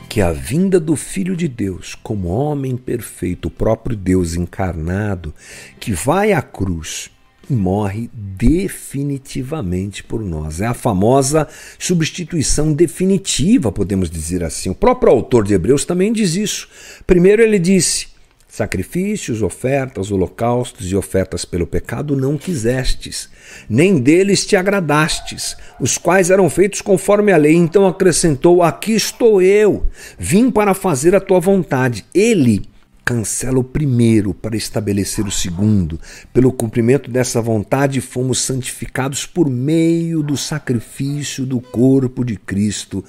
que 0.10 0.22
a 0.22 0.32
vinda 0.32 0.80
do 0.80 0.96
Filho 0.96 1.36
de 1.38 1.48
Deus, 1.48 1.94
como 1.94 2.30
homem 2.30 2.76
perfeito, 2.76 3.50
o 3.50 3.52
próprio 3.52 3.96
Deus 3.96 4.34
encarnado, 4.34 5.36
que 5.80 5.94
vai 5.94 6.34
à 6.34 6.42
cruz 6.42 7.12
e 7.50 7.54
morre 7.54 8.10
definitivamente 8.14 10.04
por 10.04 10.22
nós. 10.22 10.62
É 10.62 10.68
a 10.68 10.74
famosa 10.74 11.48
substituição 11.78 12.74
definitiva, 12.74 13.72
podemos 13.72 14.10
dizer 14.10 14.44
assim. 14.44 14.70
O 14.70 14.76
próprio 14.76 15.12
autor 15.12 15.44
de 15.44 15.54
Hebreus 15.54 15.86
também 15.86 16.14
diz 16.14 16.36
isso. 16.36 16.68
Primeiro 17.06 17.42
ele 17.42 17.60
disse: 17.60 18.08
Sacrifícios, 18.48 19.42
ofertas, 19.42 20.12
holocaustos 20.12 20.92
e 20.92 20.96
ofertas 20.96 21.46
pelo 21.46 21.66
pecado 21.66 22.18
não 22.18 22.38
quisestes, 22.38 23.30
nem 23.70 23.98
deles 23.98 24.46
te 24.46 24.58
agradastes, 24.58 25.56
os 25.80 25.98
quais 25.98 26.30
eram 26.30 26.50
feitos 26.50 26.82
conforme 26.82 27.32
a 27.32 27.38
lei. 27.38 27.56
Então 27.56 27.88
acrescentou: 27.88 28.62
Aqui 28.62 28.94
estou 28.94 29.42
eu, 29.42 29.86
vim 30.20 30.52
para 30.52 30.74
fazer 30.74 31.16
a 31.16 31.22
tua 31.22 31.40
vontade. 31.40 32.06
Ele 32.14 32.71
cancela 33.04 33.60
o 33.60 33.64
primeiro 33.64 34.34
para 34.34 34.56
estabelecer 34.56 35.26
o 35.26 35.32
segundo. 35.32 36.00
Pelo 36.34 36.52
cumprimento 36.52 37.10
dessa 37.10 37.42
vontade, 37.42 38.00
fomos 38.02 38.40
santificados 38.40 39.26
por 39.26 39.50
meio 39.50 40.24
do 40.24 40.38
sacrifício 40.38 41.46
do 41.46 41.60
corpo 41.60 42.24
de 42.24 42.38
Cristo 42.38 43.04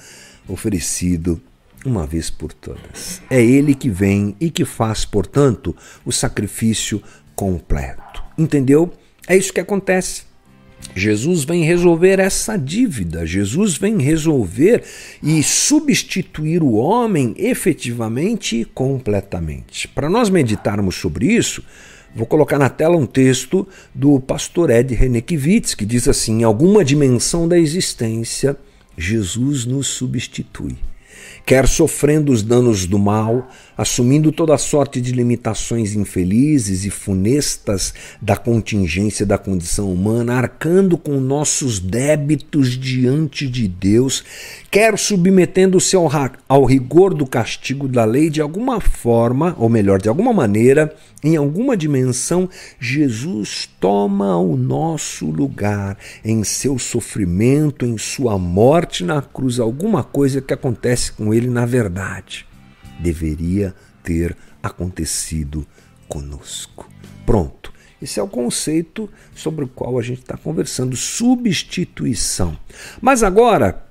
oferecido 0.47 1.41
uma 1.85 2.05
vez 2.05 2.29
por 2.29 2.53
todas. 2.53 3.21
É 3.29 3.41
Ele 3.41 3.75
que 3.75 3.89
vem 3.89 4.35
e 4.39 4.49
que 4.49 4.65
faz, 4.65 5.05
portanto, 5.05 5.75
o 6.05 6.11
sacrifício 6.11 7.01
completo. 7.35 8.23
Entendeu? 8.37 8.91
É 9.27 9.35
isso 9.35 9.53
que 9.53 9.59
acontece. 9.59 10.32
Jesus 10.95 11.43
vem 11.43 11.63
resolver 11.63 12.19
essa 12.19 12.55
dívida, 12.57 13.25
Jesus 13.25 13.77
vem 13.77 13.97
resolver 13.99 14.83
e 15.21 15.41
substituir 15.41 16.61
o 16.61 16.73
homem 16.73 17.33
efetivamente 17.37 18.61
e 18.61 18.65
completamente. 18.65 19.87
Para 19.87 20.09
nós 20.09 20.29
meditarmos 20.29 20.95
sobre 20.95 21.27
isso, 21.27 21.63
vou 22.15 22.27
colocar 22.27 22.59
na 22.59 22.69
tela 22.69 22.95
um 22.95 23.05
texto 23.05 23.67
do 23.93 24.19
pastor 24.19 24.69
Ed 24.69 24.93
Renekiewicz, 24.93 25.73
que 25.73 25.85
diz 25.85 26.07
assim: 26.07 26.41
em 26.41 26.43
alguma 26.43 26.85
dimensão 26.85 27.47
da 27.47 27.57
existência, 27.57 28.55
Jesus 28.95 29.65
nos 29.65 29.87
substitui 29.87 30.77
quer 31.45 31.67
sofrendo 31.67 32.31
os 32.31 32.41
danos 32.41 32.85
do 32.85 32.97
mal, 32.97 33.49
assumindo 33.77 34.31
toda 34.31 34.57
sorte 34.57 35.01
de 35.01 35.11
limitações 35.11 35.93
infelizes 35.93 36.85
e 36.85 36.89
funestas 36.89 37.93
da 38.21 38.35
contingência 38.35 39.25
da 39.25 39.37
condição 39.37 39.91
humana, 39.91 40.35
arcando 40.35 40.97
com 40.97 41.19
nossos 41.19 41.79
débitos 41.79 42.77
diante 42.77 43.47
de 43.47 43.67
Deus, 43.67 44.23
quer 44.73 44.97
submetendo-se 44.97 45.95
ao, 45.95 46.09
ao 46.49 46.65
rigor 46.65 47.13
do 47.13 47.27
castigo 47.27 47.87
da 47.87 48.03
lei 48.05 48.27
de 48.27 48.41
alguma 48.41 48.81
forma, 48.81 49.55
ou 49.59 49.69
melhor, 49.69 50.01
de 50.01 50.09
alguma 50.09 50.33
maneira, 50.33 50.95
em 51.23 51.35
alguma 51.35 51.77
dimensão, 51.77 52.49
Jesus 52.79 53.69
toma 53.79 54.35
o 54.35 54.57
nosso 54.57 55.27
lugar 55.27 55.95
em 56.25 56.43
seu 56.43 56.79
sofrimento, 56.79 57.85
em 57.85 57.99
sua 57.99 58.39
morte 58.39 59.03
na 59.03 59.21
cruz, 59.21 59.59
alguma 59.59 60.03
coisa 60.03 60.41
que 60.41 60.55
acontece 60.55 61.11
com 61.11 61.31
ele 61.31 61.51
na 61.51 61.67
verdade 61.67 62.47
deveria 62.99 63.75
ter 64.01 64.35
acontecido 64.63 65.67
conosco. 66.09 66.89
Pronto. 67.27 67.71
Esse 68.01 68.19
é 68.19 68.23
o 68.23 68.27
conceito 68.27 69.07
sobre 69.35 69.65
o 69.65 69.67
qual 69.67 69.99
a 69.99 70.01
gente 70.01 70.21
está 70.21 70.35
conversando, 70.35 70.95
substituição. 70.95 72.57
Mas 72.99 73.23
agora, 73.23 73.82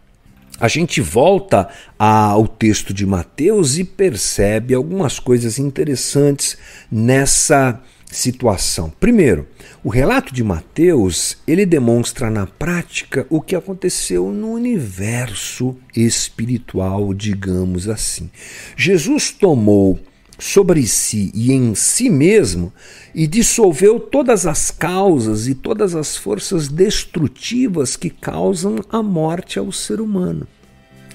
a 0.62 0.68
gente 0.68 1.00
volta 1.00 1.68
ao 1.98 2.46
texto 2.46 2.94
de 2.94 3.04
Mateus 3.04 3.78
e 3.78 3.82
percebe 3.82 4.74
algumas 4.74 5.18
coisas 5.18 5.58
interessantes 5.58 6.56
nessa 6.88 7.80
situação. 8.06 8.88
Primeiro, 9.00 9.48
o 9.82 9.88
relato 9.88 10.32
de 10.32 10.44
Mateus, 10.44 11.36
ele 11.48 11.66
demonstra 11.66 12.30
na 12.30 12.46
prática 12.46 13.26
o 13.28 13.40
que 13.40 13.56
aconteceu 13.56 14.30
no 14.30 14.52
universo 14.52 15.76
espiritual, 15.96 17.12
digamos 17.12 17.88
assim. 17.88 18.30
Jesus 18.76 19.32
tomou 19.32 19.98
sobre 20.42 20.84
si 20.88 21.30
e 21.32 21.52
em 21.52 21.72
si 21.72 22.10
mesmo 22.10 22.72
e 23.14 23.28
dissolveu 23.28 24.00
todas 24.00 24.44
as 24.44 24.72
causas 24.72 25.46
e 25.46 25.54
todas 25.54 25.94
as 25.94 26.16
forças 26.16 26.66
destrutivas 26.66 27.94
que 27.94 28.10
causam 28.10 28.80
a 28.90 29.00
morte 29.00 29.56
ao 29.56 29.70
ser 29.70 30.00
humano. 30.00 30.48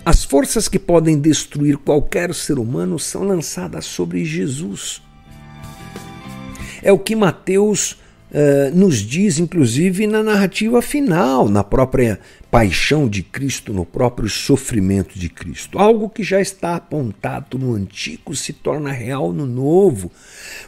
As 0.05 0.23
forças 0.23 0.69
que 0.69 0.79
podem 0.79 1.19
destruir 1.19 1.75
qualquer 1.75 2.33
ser 2.33 2.57
humano 2.57 2.97
são 2.97 3.23
lançadas 3.23 3.85
sobre 3.85 4.23
Jesus. 4.23 5.01
É 6.81 6.93
o 6.93 6.97
que 6.97 7.13
Mateus 7.13 7.97
uh, 8.31 8.75
nos 8.75 8.97
diz, 8.97 9.39
inclusive, 9.39 10.07
na 10.07 10.23
narrativa 10.23 10.81
final, 10.81 11.49
na 11.49 11.63
própria 11.63 12.19
paixão 12.49 13.07
de 13.07 13.23
Cristo, 13.23 13.73
no 13.73 13.85
próprio 13.85 14.29
sofrimento 14.29 15.17
de 15.17 15.29
Cristo. 15.29 15.77
Algo 15.77 16.09
que 16.09 16.23
já 16.23 16.39
está 16.39 16.75
apontado 16.75 17.57
no 17.57 17.73
antigo 17.73 18.35
se 18.35 18.53
torna 18.53 18.91
real 18.91 19.33
no 19.33 19.45
novo, 19.45 20.11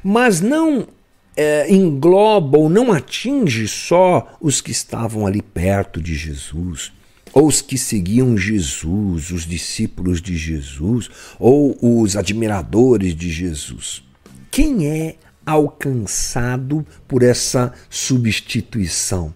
mas 0.04 0.42
não 0.42 0.88
é, 1.36 1.74
engloba 1.74 2.58
ou 2.58 2.70
não 2.70 2.92
atinge 2.92 3.68
só 3.68 4.36
os 4.42 4.60
que 4.60 4.72
estavam 4.72 5.26
ali 5.26 5.42
perto 5.42 6.02
de 6.02 6.14
Jesus, 6.14 6.92
ou 7.32 7.48
os 7.48 7.62
que 7.62 7.78
seguiam 7.78 8.38
Jesus, 8.38 9.32
os 9.32 9.46
discípulos 9.46 10.22
de 10.22 10.36
Jesus, 10.36 11.10
ou 11.40 11.78
os 11.82 12.18
admiradores 12.18 13.16
de 13.16 13.30
Jesus. 13.30 14.04
Quem 14.52 14.88
é 14.88 15.16
alcançado 15.50 16.86
por 17.08 17.24
essa 17.24 17.74
substituição? 17.90 19.34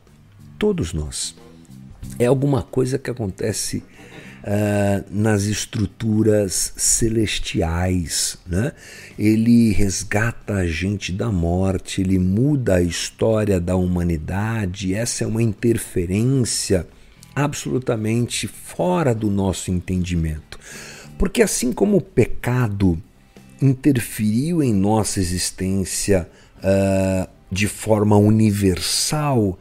Todos 0.57 0.93
nós. 0.93 1.35
É 2.19 2.25
alguma 2.25 2.61
coisa 2.61 2.99
que 2.99 3.09
acontece 3.09 3.83
uh, 4.43 5.03
nas 5.09 5.43
estruturas 5.43 6.73
celestiais. 6.75 8.37
Né? 8.45 8.71
Ele 9.17 9.71
resgata 9.71 10.53
a 10.55 10.67
gente 10.67 11.11
da 11.11 11.31
morte, 11.31 12.01
ele 12.01 12.19
muda 12.19 12.75
a 12.75 12.81
história 12.81 13.59
da 13.59 13.75
humanidade. 13.75 14.93
Essa 14.93 15.23
é 15.23 15.27
uma 15.27 15.41
interferência 15.41 16.87
absolutamente 17.35 18.47
fora 18.47 19.15
do 19.15 19.29
nosso 19.29 19.71
entendimento. 19.71 20.59
Porque 21.17 21.41
assim 21.41 21.71
como 21.71 21.97
o 21.97 22.01
pecado 22.01 23.01
interferiu 23.63 24.61
em 24.61 24.73
nossa 24.73 25.19
existência 25.19 26.29
uh, 26.57 27.29
de 27.49 27.67
forma 27.67 28.17
universal, 28.17 29.57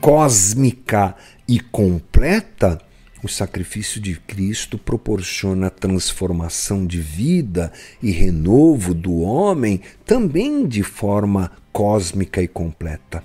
cósmica 0.00 1.14
e 1.46 1.60
completa, 1.60 2.80
o 3.22 3.28
sacrifício 3.28 4.00
de 4.00 4.16
Cristo 4.16 4.78
proporciona 4.78 5.70
transformação 5.70 6.86
de 6.86 7.00
vida 7.00 7.72
e 8.02 8.10
renovo 8.10 8.94
do 8.94 9.20
homem 9.20 9.80
também 10.04 10.66
de 10.66 10.82
forma 10.82 11.50
cósmica 11.72 12.42
e 12.42 12.48
completa. 12.48 13.22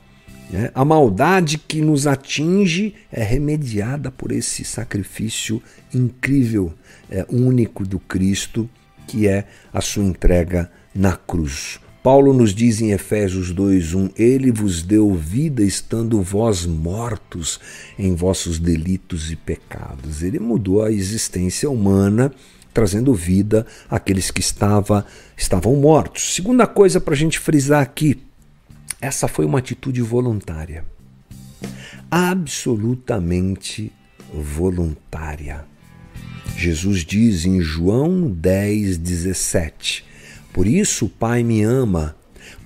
Né? 0.49 0.71
A 0.73 0.83
maldade 0.83 1.57
que 1.57 1.81
nos 1.81 2.07
atinge 2.07 2.95
é 3.11 3.23
remediada 3.23 4.09
por 4.09 4.31
esse 4.31 4.63
sacrifício 4.63 5.61
incrível, 5.93 6.73
é, 7.09 7.25
único 7.29 7.85
do 7.85 7.99
Cristo 7.99 8.69
que 9.09 9.27
é 9.27 9.47
a 9.73 9.81
sua 9.81 10.03
entrega 10.03 10.69
na 10.93 11.17
cruz. 11.17 11.79
Paulo 12.03 12.31
nos 12.31 12.53
diz 12.53 12.79
em 12.79 12.91
Efésios 12.91 13.51
2:1, 13.51 14.11
ele 14.15 14.51
vos 14.51 14.83
deu 14.83 15.11
vida 15.15 15.63
estando 15.63 16.21
vós 16.21 16.63
mortos 16.67 17.59
em 17.97 18.13
vossos 18.13 18.59
delitos 18.59 19.31
e 19.31 19.35
pecados. 19.35 20.21
Ele 20.21 20.37
mudou 20.39 20.83
a 20.83 20.91
existência 20.91 21.67
humana, 21.67 22.31
trazendo 22.71 23.11
vida 23.15 23.65
àqueles 23.89 24.29
que 24.29 24.41
estava, 24.41 25.03
estavam 25.35 25.75
mortos. 25.75 26.35
Segunda 26.35 26.67
coisa 26.67 27.01
para 27.01 27.15
a 27.15 27.17
gente 27.17 27.39
frisar 27.39 27.81
aqui, 27.81 28.21
essa 29.01 29.27
foi 29.27 29.43
uma 29.43 29.57
atitude 29.57 30.03
voluntária. 30.03 30.85
Absolutamente 32.11 33.91
voluntária. 34.31 35.68
Jesus 36.55 37.05
diz 37.05 37.45
em 37.45 37.61
João 37.61 38.29
10, 38.29 38.97
17: 38.97 40.03
Por 40.51 40.67
isso 40.67 41.05
o 41.05 41.09
Pai 41.09 41.43
me 41.43 41.63
ama, 41.63 42.15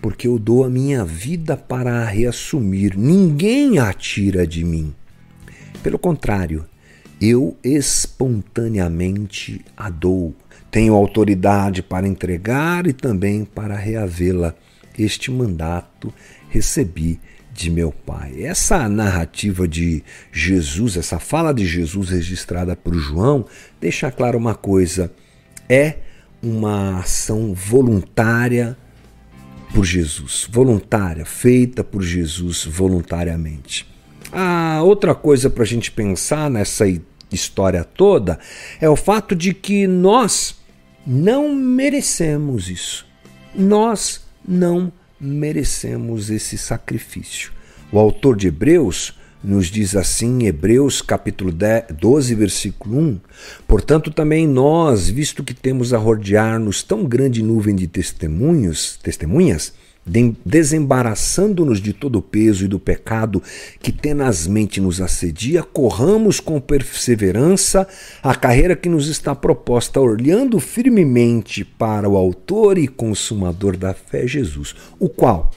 porque 0.02 0.28
eu 0.28 0.40
dou 0.40 0.64
a 0.64 0.70
minha 0.70 1.06
vida 1.06 1.56
para 1.56 2.02
a 2.02 2.06
reassumir. 2.06 2.98
Ninguém 2.98 3.80
a 3.80 3.94
tira 3.94 4.48
de 4.48 4.64
mim. 4.64 4.94
Pelo 5.82 6.00
contrário, 6.00 6.66
eu 7.22 7.58
espontaneamente 7.64 9.64
a 9.78 9.90
dou. 9.90 10.36
Tenho 10.72 10.94
autoridade 10.94 11.84
para 11.84 12.08
entregar 12.08 12.88
e 12.88 12.94
também 12.94 13.46
para 13.46 13.76
reavê-la. 13.76 14.56
Este 14.98 15.32
mandato 15.32 16.14
recebi 16.50 17.20
de 17.54 17.70
meu 17.70 17.92
Pai. 17.92 18.44
Essa 18.44 18.90
narrativa 18.90 19.68
de 19.68 20.04
Jesus, 20.32 20.98
essa 20.98 21.20
fala 21.20 21.54
de 21.54 21.66
Jesus 21.66 22.10
registrada 22.10 22.76
por 22.76 22.96
João, 22.96 23.46
deixa 23.80 24.12
claro 24.12 24.38
uma 24.38 24.56
coisa: 24.56 25.12
é 25.70 25.98
uma 26.42 27.00
ação 27.00 27.54
voluntária 27.54 28.76
por 29.74 29.86
Jesus, 29.86 30.48
voluntária, 30.52 31.26
feita 31.26 31.84
por 31.84 32.02
Jesus 32.02 32.66
voluntariamente. 32.66 33.88
A 34.32 34.82
outra 34.84 35.14
coisa 35.14 35.50
para 35.50 35.64
a 35.64 35.68
gente 35.68 35.92
pensar 35.92 36.50
nessa 36.50 36.86
história 37.32 37.84
toda 37.84 38.40
é 38.82 38.90
o 38.90 38.96
fato 38.96 39.36
de 39.36 39.54
que 39.54 39.88
nós 39.88 40.56
não 41.06 41.54
merecemos 41.54 42.70
isso. 42.70 43.06
Nós 43.56 44.26
não 44.48 44.80
merecemos 44.80 45.03
merecemos 45.24 46.30
esse 46.30 46.58
sacrifício. 46.58 47.52
O 47.92 47.98
autor 47.98 48.36
de 48.36 48.48
Hebreus 48.48 49.18
nos 49.44 49.68
diz 49.68 49.96
assim 49.96 50.44
em 50.44 50.48
Hebreus 50.48 51.02
capítulo 51.02 51.52
12, 51.52 52.36
versículo 52.36 52.98
1: 52.98 53.20
Portanto, 53.68 54.12
também 54.12 54.48
nós, 54.48 55.10
visto 55.10 55.44
que 55.44 55.54
temos 55.54 55.94
a 55.94 55.98
rodear-nos 55.98 56.84
tão 56.84 57.06
grande 57.06 57.42
nuvem 57.42 57.76
de 57.76 57.88
testemunhos, 57.88 58.98
testemunhas, 59.02 59.74
desembaraçando-nos 60.06 61.80
de 61.80 61.94
todo 61.94 62.18
o 62.18 62.22
peso 62.22 62.66
e 62.66 62.68
do 62.68 62.80
pecado 62.80 63.42
que 63.80 63.92
tenazmente 63.92 64.82
nos 64.82 65.00
assedia, 65.00 65.64
corramos 65.64 66.40
com 66.40 66.60
perseverança 66.60 67.88
a 68.22 68.36
carreira 68.36 68.76
que 68.76 68.90
nos 68.90 69.08
está 69.08 69.34
proposta, 69.34 70.02
olhando 70.02 70.60
firmemente 70.60 71.64
para 71.64 72.10
o 72.10 72.18
Autor 72.18 72.78
e 72.78 72.88
Consumador 72.88 73.78
da 73.78 73.94
fé, 73.94 74.28
Jesus, 74.28 74.76
o 75.00 75.08
qual 75.08 75.52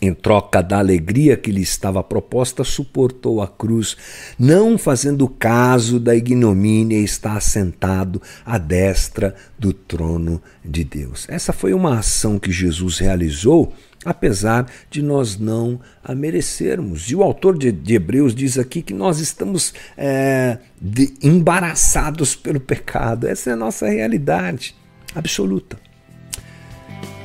em 0.00 0.14
troca 0.14 0.62
da 0.62 0.78
alegria 0.78 1.36
que 1.36 1.52
lhe 1.52 1.60
estava 1.60 2.02
proposta, 2.02 2.64
suportou 2.64 3.42
a 3.42 3.48
cruz, 3.48 3.96
não 4.38 4.78
fazendo 4.78 5.28
caso 5.28 6.00
da 6.00 6.16
ignomínia, 6.16 6.98
está 6.98 7.34
assentado 7.34 8.20
à 8.44 8.56
destra 8.56 9.34
do 9.58 9.72
trono 9.72 10.40
de 10.64 10.84
Deus. 10.84 11.26
Essa 11.28 11.52
foi 11.52 11.74
uma 11.74 11.98
ação 11.98 12.38
que 12.38 12.50
Jesus 12.50 12.98
realizou, 12.98 13.74
apesar 14.04 14.66
de 14.90 15.02
nós 15.02 15.38
não 15.38 15.78
a 16.02 16.14
merecermos. 16.14 17.10
E 17.10 17.14
o 17.14 17.22
autor 17.22 17.58
de, 17.58 17.70
de 17.70 17.94
Hebreus 17.94 18.34
diz 18.34 18.58
aqui 18.58 18.80
que 18.80 18.94
nós 18.94 19.18
estamos 19.18 19.74
é, 19.96 20.58
de, 20.80 21.12
embaraçados 21.22 22.34
pelo 22.34 22.60
pecado. 22.60 23.26
Essa 23.26 23.50
é 23.50 23.52
a 23.52 23.56
nossa 23.56 23.86
realidade 23.86 24.74
absoluta. 25.14 25.78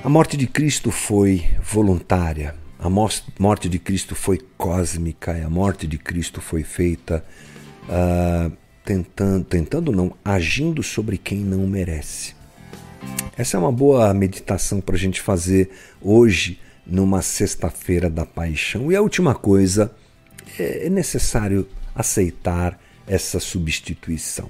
A 0.04 0.10
morte 0.10 0.38
de 0.38 0.46
Cristo 0.46 0.92
foi 0.92 1.44
voluntária, 1.64 2.54
a 2.86 2.90
morte 2.90 3.68
de 3.68 3.80
Cristo 3.80 4.14
foi 4.14 4.40
cósmica, 4.56 5.32
a 5.44 5.50
morte 5.50 5.88
de 5.88 5.98
Cristo 5.98 6.40
foi 6.40 6.62
feita 6.62 7.26
uh, 7.90 8.56
tentando, 8.84 9.44
tentando 9.44 9.92
não, 9.92 10.16
agindo 10.24 10.84
sobre 10.84 11.18
quem 11.18 11.40
não 11.40 11.66
merece. 11.66 12.36
Essa 13.36 13.58
é 13.58 13.60
uma 13.60 13.72
boa 13.72 14.14
meditação 14.14 14.80
para 14.80 14.94
a 14.94 15.00
gente 15.00 15.20
fazer 15.20 15.72
hoje, 16.00 16.60
numa 16.86 17.24
sexta-feira 17.24 18.08
da 18.08 18.24
paixão. 18.24 18.92
E 18.92 18.96
a 18.96 19.02
última 19.02 19.34
coisa, 19.34 19.92
é, 20.60 20.86
é 20.86 20.90
necessário 20.90 21.68
aceitar 21.96 22.80
essa 23.08 23.40
substituição. 23.40 24.48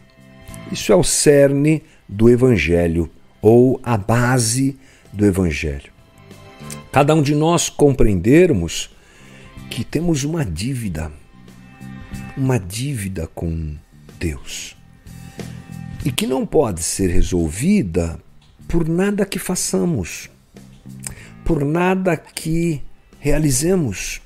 Isso 0.70 0.92
é 0.92 0.96
o 0.96 1.04
cerne 1.06 1.84
do 2.06 2.30
Evangelho, 2.30 3.10
ou 3.42 3.80
a 3.82 3.96
base 3.96 4.78
do 5.14 5.26
Evangelho 5.26 5.95
cada 6.96 7.14
um 7.14 7.22
de 7.22 7.36
nós 7.36 7.68
compreendermos 7.68 8.90
que 9.70 9.84
temos 9.84 10.24
uma 10.24 10.46
dívida, 10.46 11.12
uma 12.38 12.58
dívida 12.58 13.28
com 13.28 13.76
Deus. 14.18 14.78
e 16.06 16.10
que 16.10 16.26
não 16.26 16.46
pode 16.46 16.82
ser 16.82 17.10
resolvida 17.10 18.18
por 18.66 18.88
nada 18.88 19.26
que 19.26 19.38
façamos, 19.38 20.30
por 21.44 21.66
nada 21.66 22.16
que 22.16 22.82
realizemos, 23.20 24.22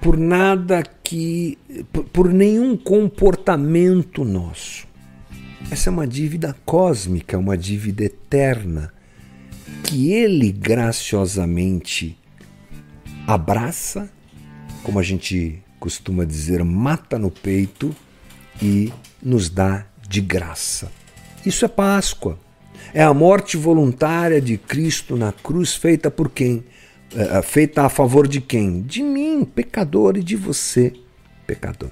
por 0.00 0.16
nada 0.18 0.82
que. 0.82 1.56
por, 1.92 2.02
por 2.06 2.32
nenhum 2.32 2.76
comportamento 2.76 4.24
nosso. 4.24 4.88
Essa 5.70 5.88
é 5.88 5.92
uma 5.92 6.08
dívida 6.08 6.56
cósmica, 6.64 7.38
uma 7.38 7.56
dívida 7.56 8.02
eterna, 8.02 8.92
que 9.84 10.12
ele 10.12 10.50
graciosamente 10.50 12.18
abraça, 13.26 14.10
como 14.82 14.98
a 14.98 15.02
gente 15.02 15.62
costuma 15.78 16.24
dizer, 16.24 16.62
mata 16.64 17.18
no 17.18 17.30
peito 17.30 17.94
e 18.60 18.92
nos 19.22 19.48
dá 19.48 19.86
de 20.08 20.20
graça. 20.20 20.90
Isso 21.44 21.64
é 21.64 21.68
Páscoa. 21.68 22.38
É 22.94 23.02
a 23.02 23.14
morte 23.14 23.56
voluntária 23.56 24.40
de 24.40 24.56
Cristo 24.56 25.16
na 25.16 25.32
cruz, 25.32 25.74
feita 25.74 26.10
por 26.10 26.30
quem? 26.30 26.64
É, 27.14 27.38
é, 27.38 27.42
feita 27.42 27.82
a 27.82 27.88
favor 27.88 28.28
de 28.28 28.40
quem? 28.40 28.82
De 28.82 29.02
mim, 29.02 29.44
pecador, 29.44 30.16
e 30.16 30.22
de 30.22 30.36
você, 30.36 30.92
pecador. 31.46 31.90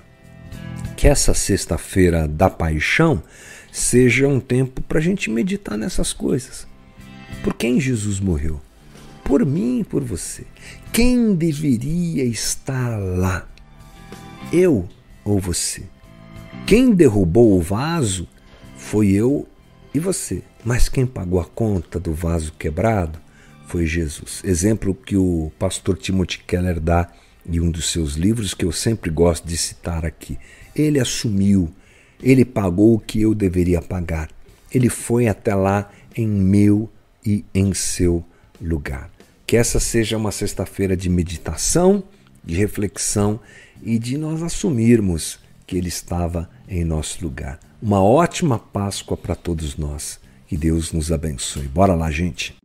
Que 0.96 1.08
essa 1.08 1.34
sexta-feira 1.34 2.28
da 2.28 2.50
paixão 2.50 3.22
seja 3.72 4.28
um 4.28 4.40
tempo 4.40 4.80
para 4.82 4.98
a 4.98 5.02
gente 5.02 5.30
meditar 5.30 5.76
nessas 5.76 6.12
coisas. 6.12 6.66
Por 7.42 7.54
quem 7.54 7.80
Jesus 7.80 8.20
morreu? 8.20 8.60
Por 9.24 9.46
mim 9.46 9.80
e 9.80 9.84
por 9.84 10.04
você. 10.04 10.44
Quem 10.92 11.34
deveria 11.34 12.24
estar 12.24 12.98
lá? 12.98 13.48
Eu 14.52 14.86
ou 15.24 15.38
você? 15.38 15.84
Quem 16.66 16.94
derrubou 16.94 17.56
o 17.56 17.62
vaso 17.62 18.28
foi 18.76 19.10
eu 19.10 19.48
e 19.94 19.98
você. 19.98 20.42
Mas 20.64 20.88
quem 20.88 21.06
pagou 21.06 21.40
a 21.40 21.44
conta 21.46 21.98
do 21.98 22.12
vaso 22.12 22.52
quebrado 22.58 23.18
foi 23.66 23.86
Jesus. 23.86 24.42
Exemplo 24.44 24.94
que 24.94 25.16
o 25.16 25.50
pastor 25.58 25.96
Timothy 25.96 26.40
Keller 26.40 26.78
dá 26.78 27.10
em 27.48 27.58
um 27.58 27.70
dos 27.70 27.90
seus 27.90 28.14
livros 28.14 28.52
que 28.52 28.66
eu 28.66 28.72
sempre 28.72 29.10
gosto 29.10 29.46
de 29.46 29.56
citar 29.56 30.04
aqui. 30.04 30.38
Ele 30.76 31.00
assumiu, 31.00 31.72
ele 32.22 32.44
pagou 32.44 32.94
o 32.94 33.00
que 33.00 33.22
eu 33.22 33.34
deveria 33.34 33.80
pagar. 33.80 34.28
Ele 34.72 34.90
foi 34.90 35.26
até 35.26 35.54
lá 35.54 35.90
em 36.14 36.28
meu 36.28 36.90
e 37.24 37.44
em 37.54 37.72
seu 37.74 38.24
lugar. 38.60 39.10
Que 39.46 39.56
essa 39.56 39.80
seja 39.80 40.16
uma 40.16 40.30
sexta-feira 40.30 40.96
de 40.96 41.08
meditação, 41.08 42.02
de 42.44 42.54
reflexão 42.54 43.40
e 43.82 43.98
de 43.98 44.16
nós 44.16 44.42
assumirmos 44.42 45.38
que 45.66 45.76
ele 45.76 45.88
estava 45.88 46.48
em 46.68 46.84
nosso 46.84 47.22
lugar. 47.24 47.58
Uma 47.82 48.02
ótima 48.02 48.58
Páscoa 48.58 49.16
para 49.16 49.34
todos 49.34 49.76
nós. 49.76 50.20
Que 50.46 50.56
Deus 50.56 50.92
nos 50.92 51.12
abençoe. 51.12 51.68
Bora 51.68 51.94
lá, 51.94 52.10
gente. 52.10 52.59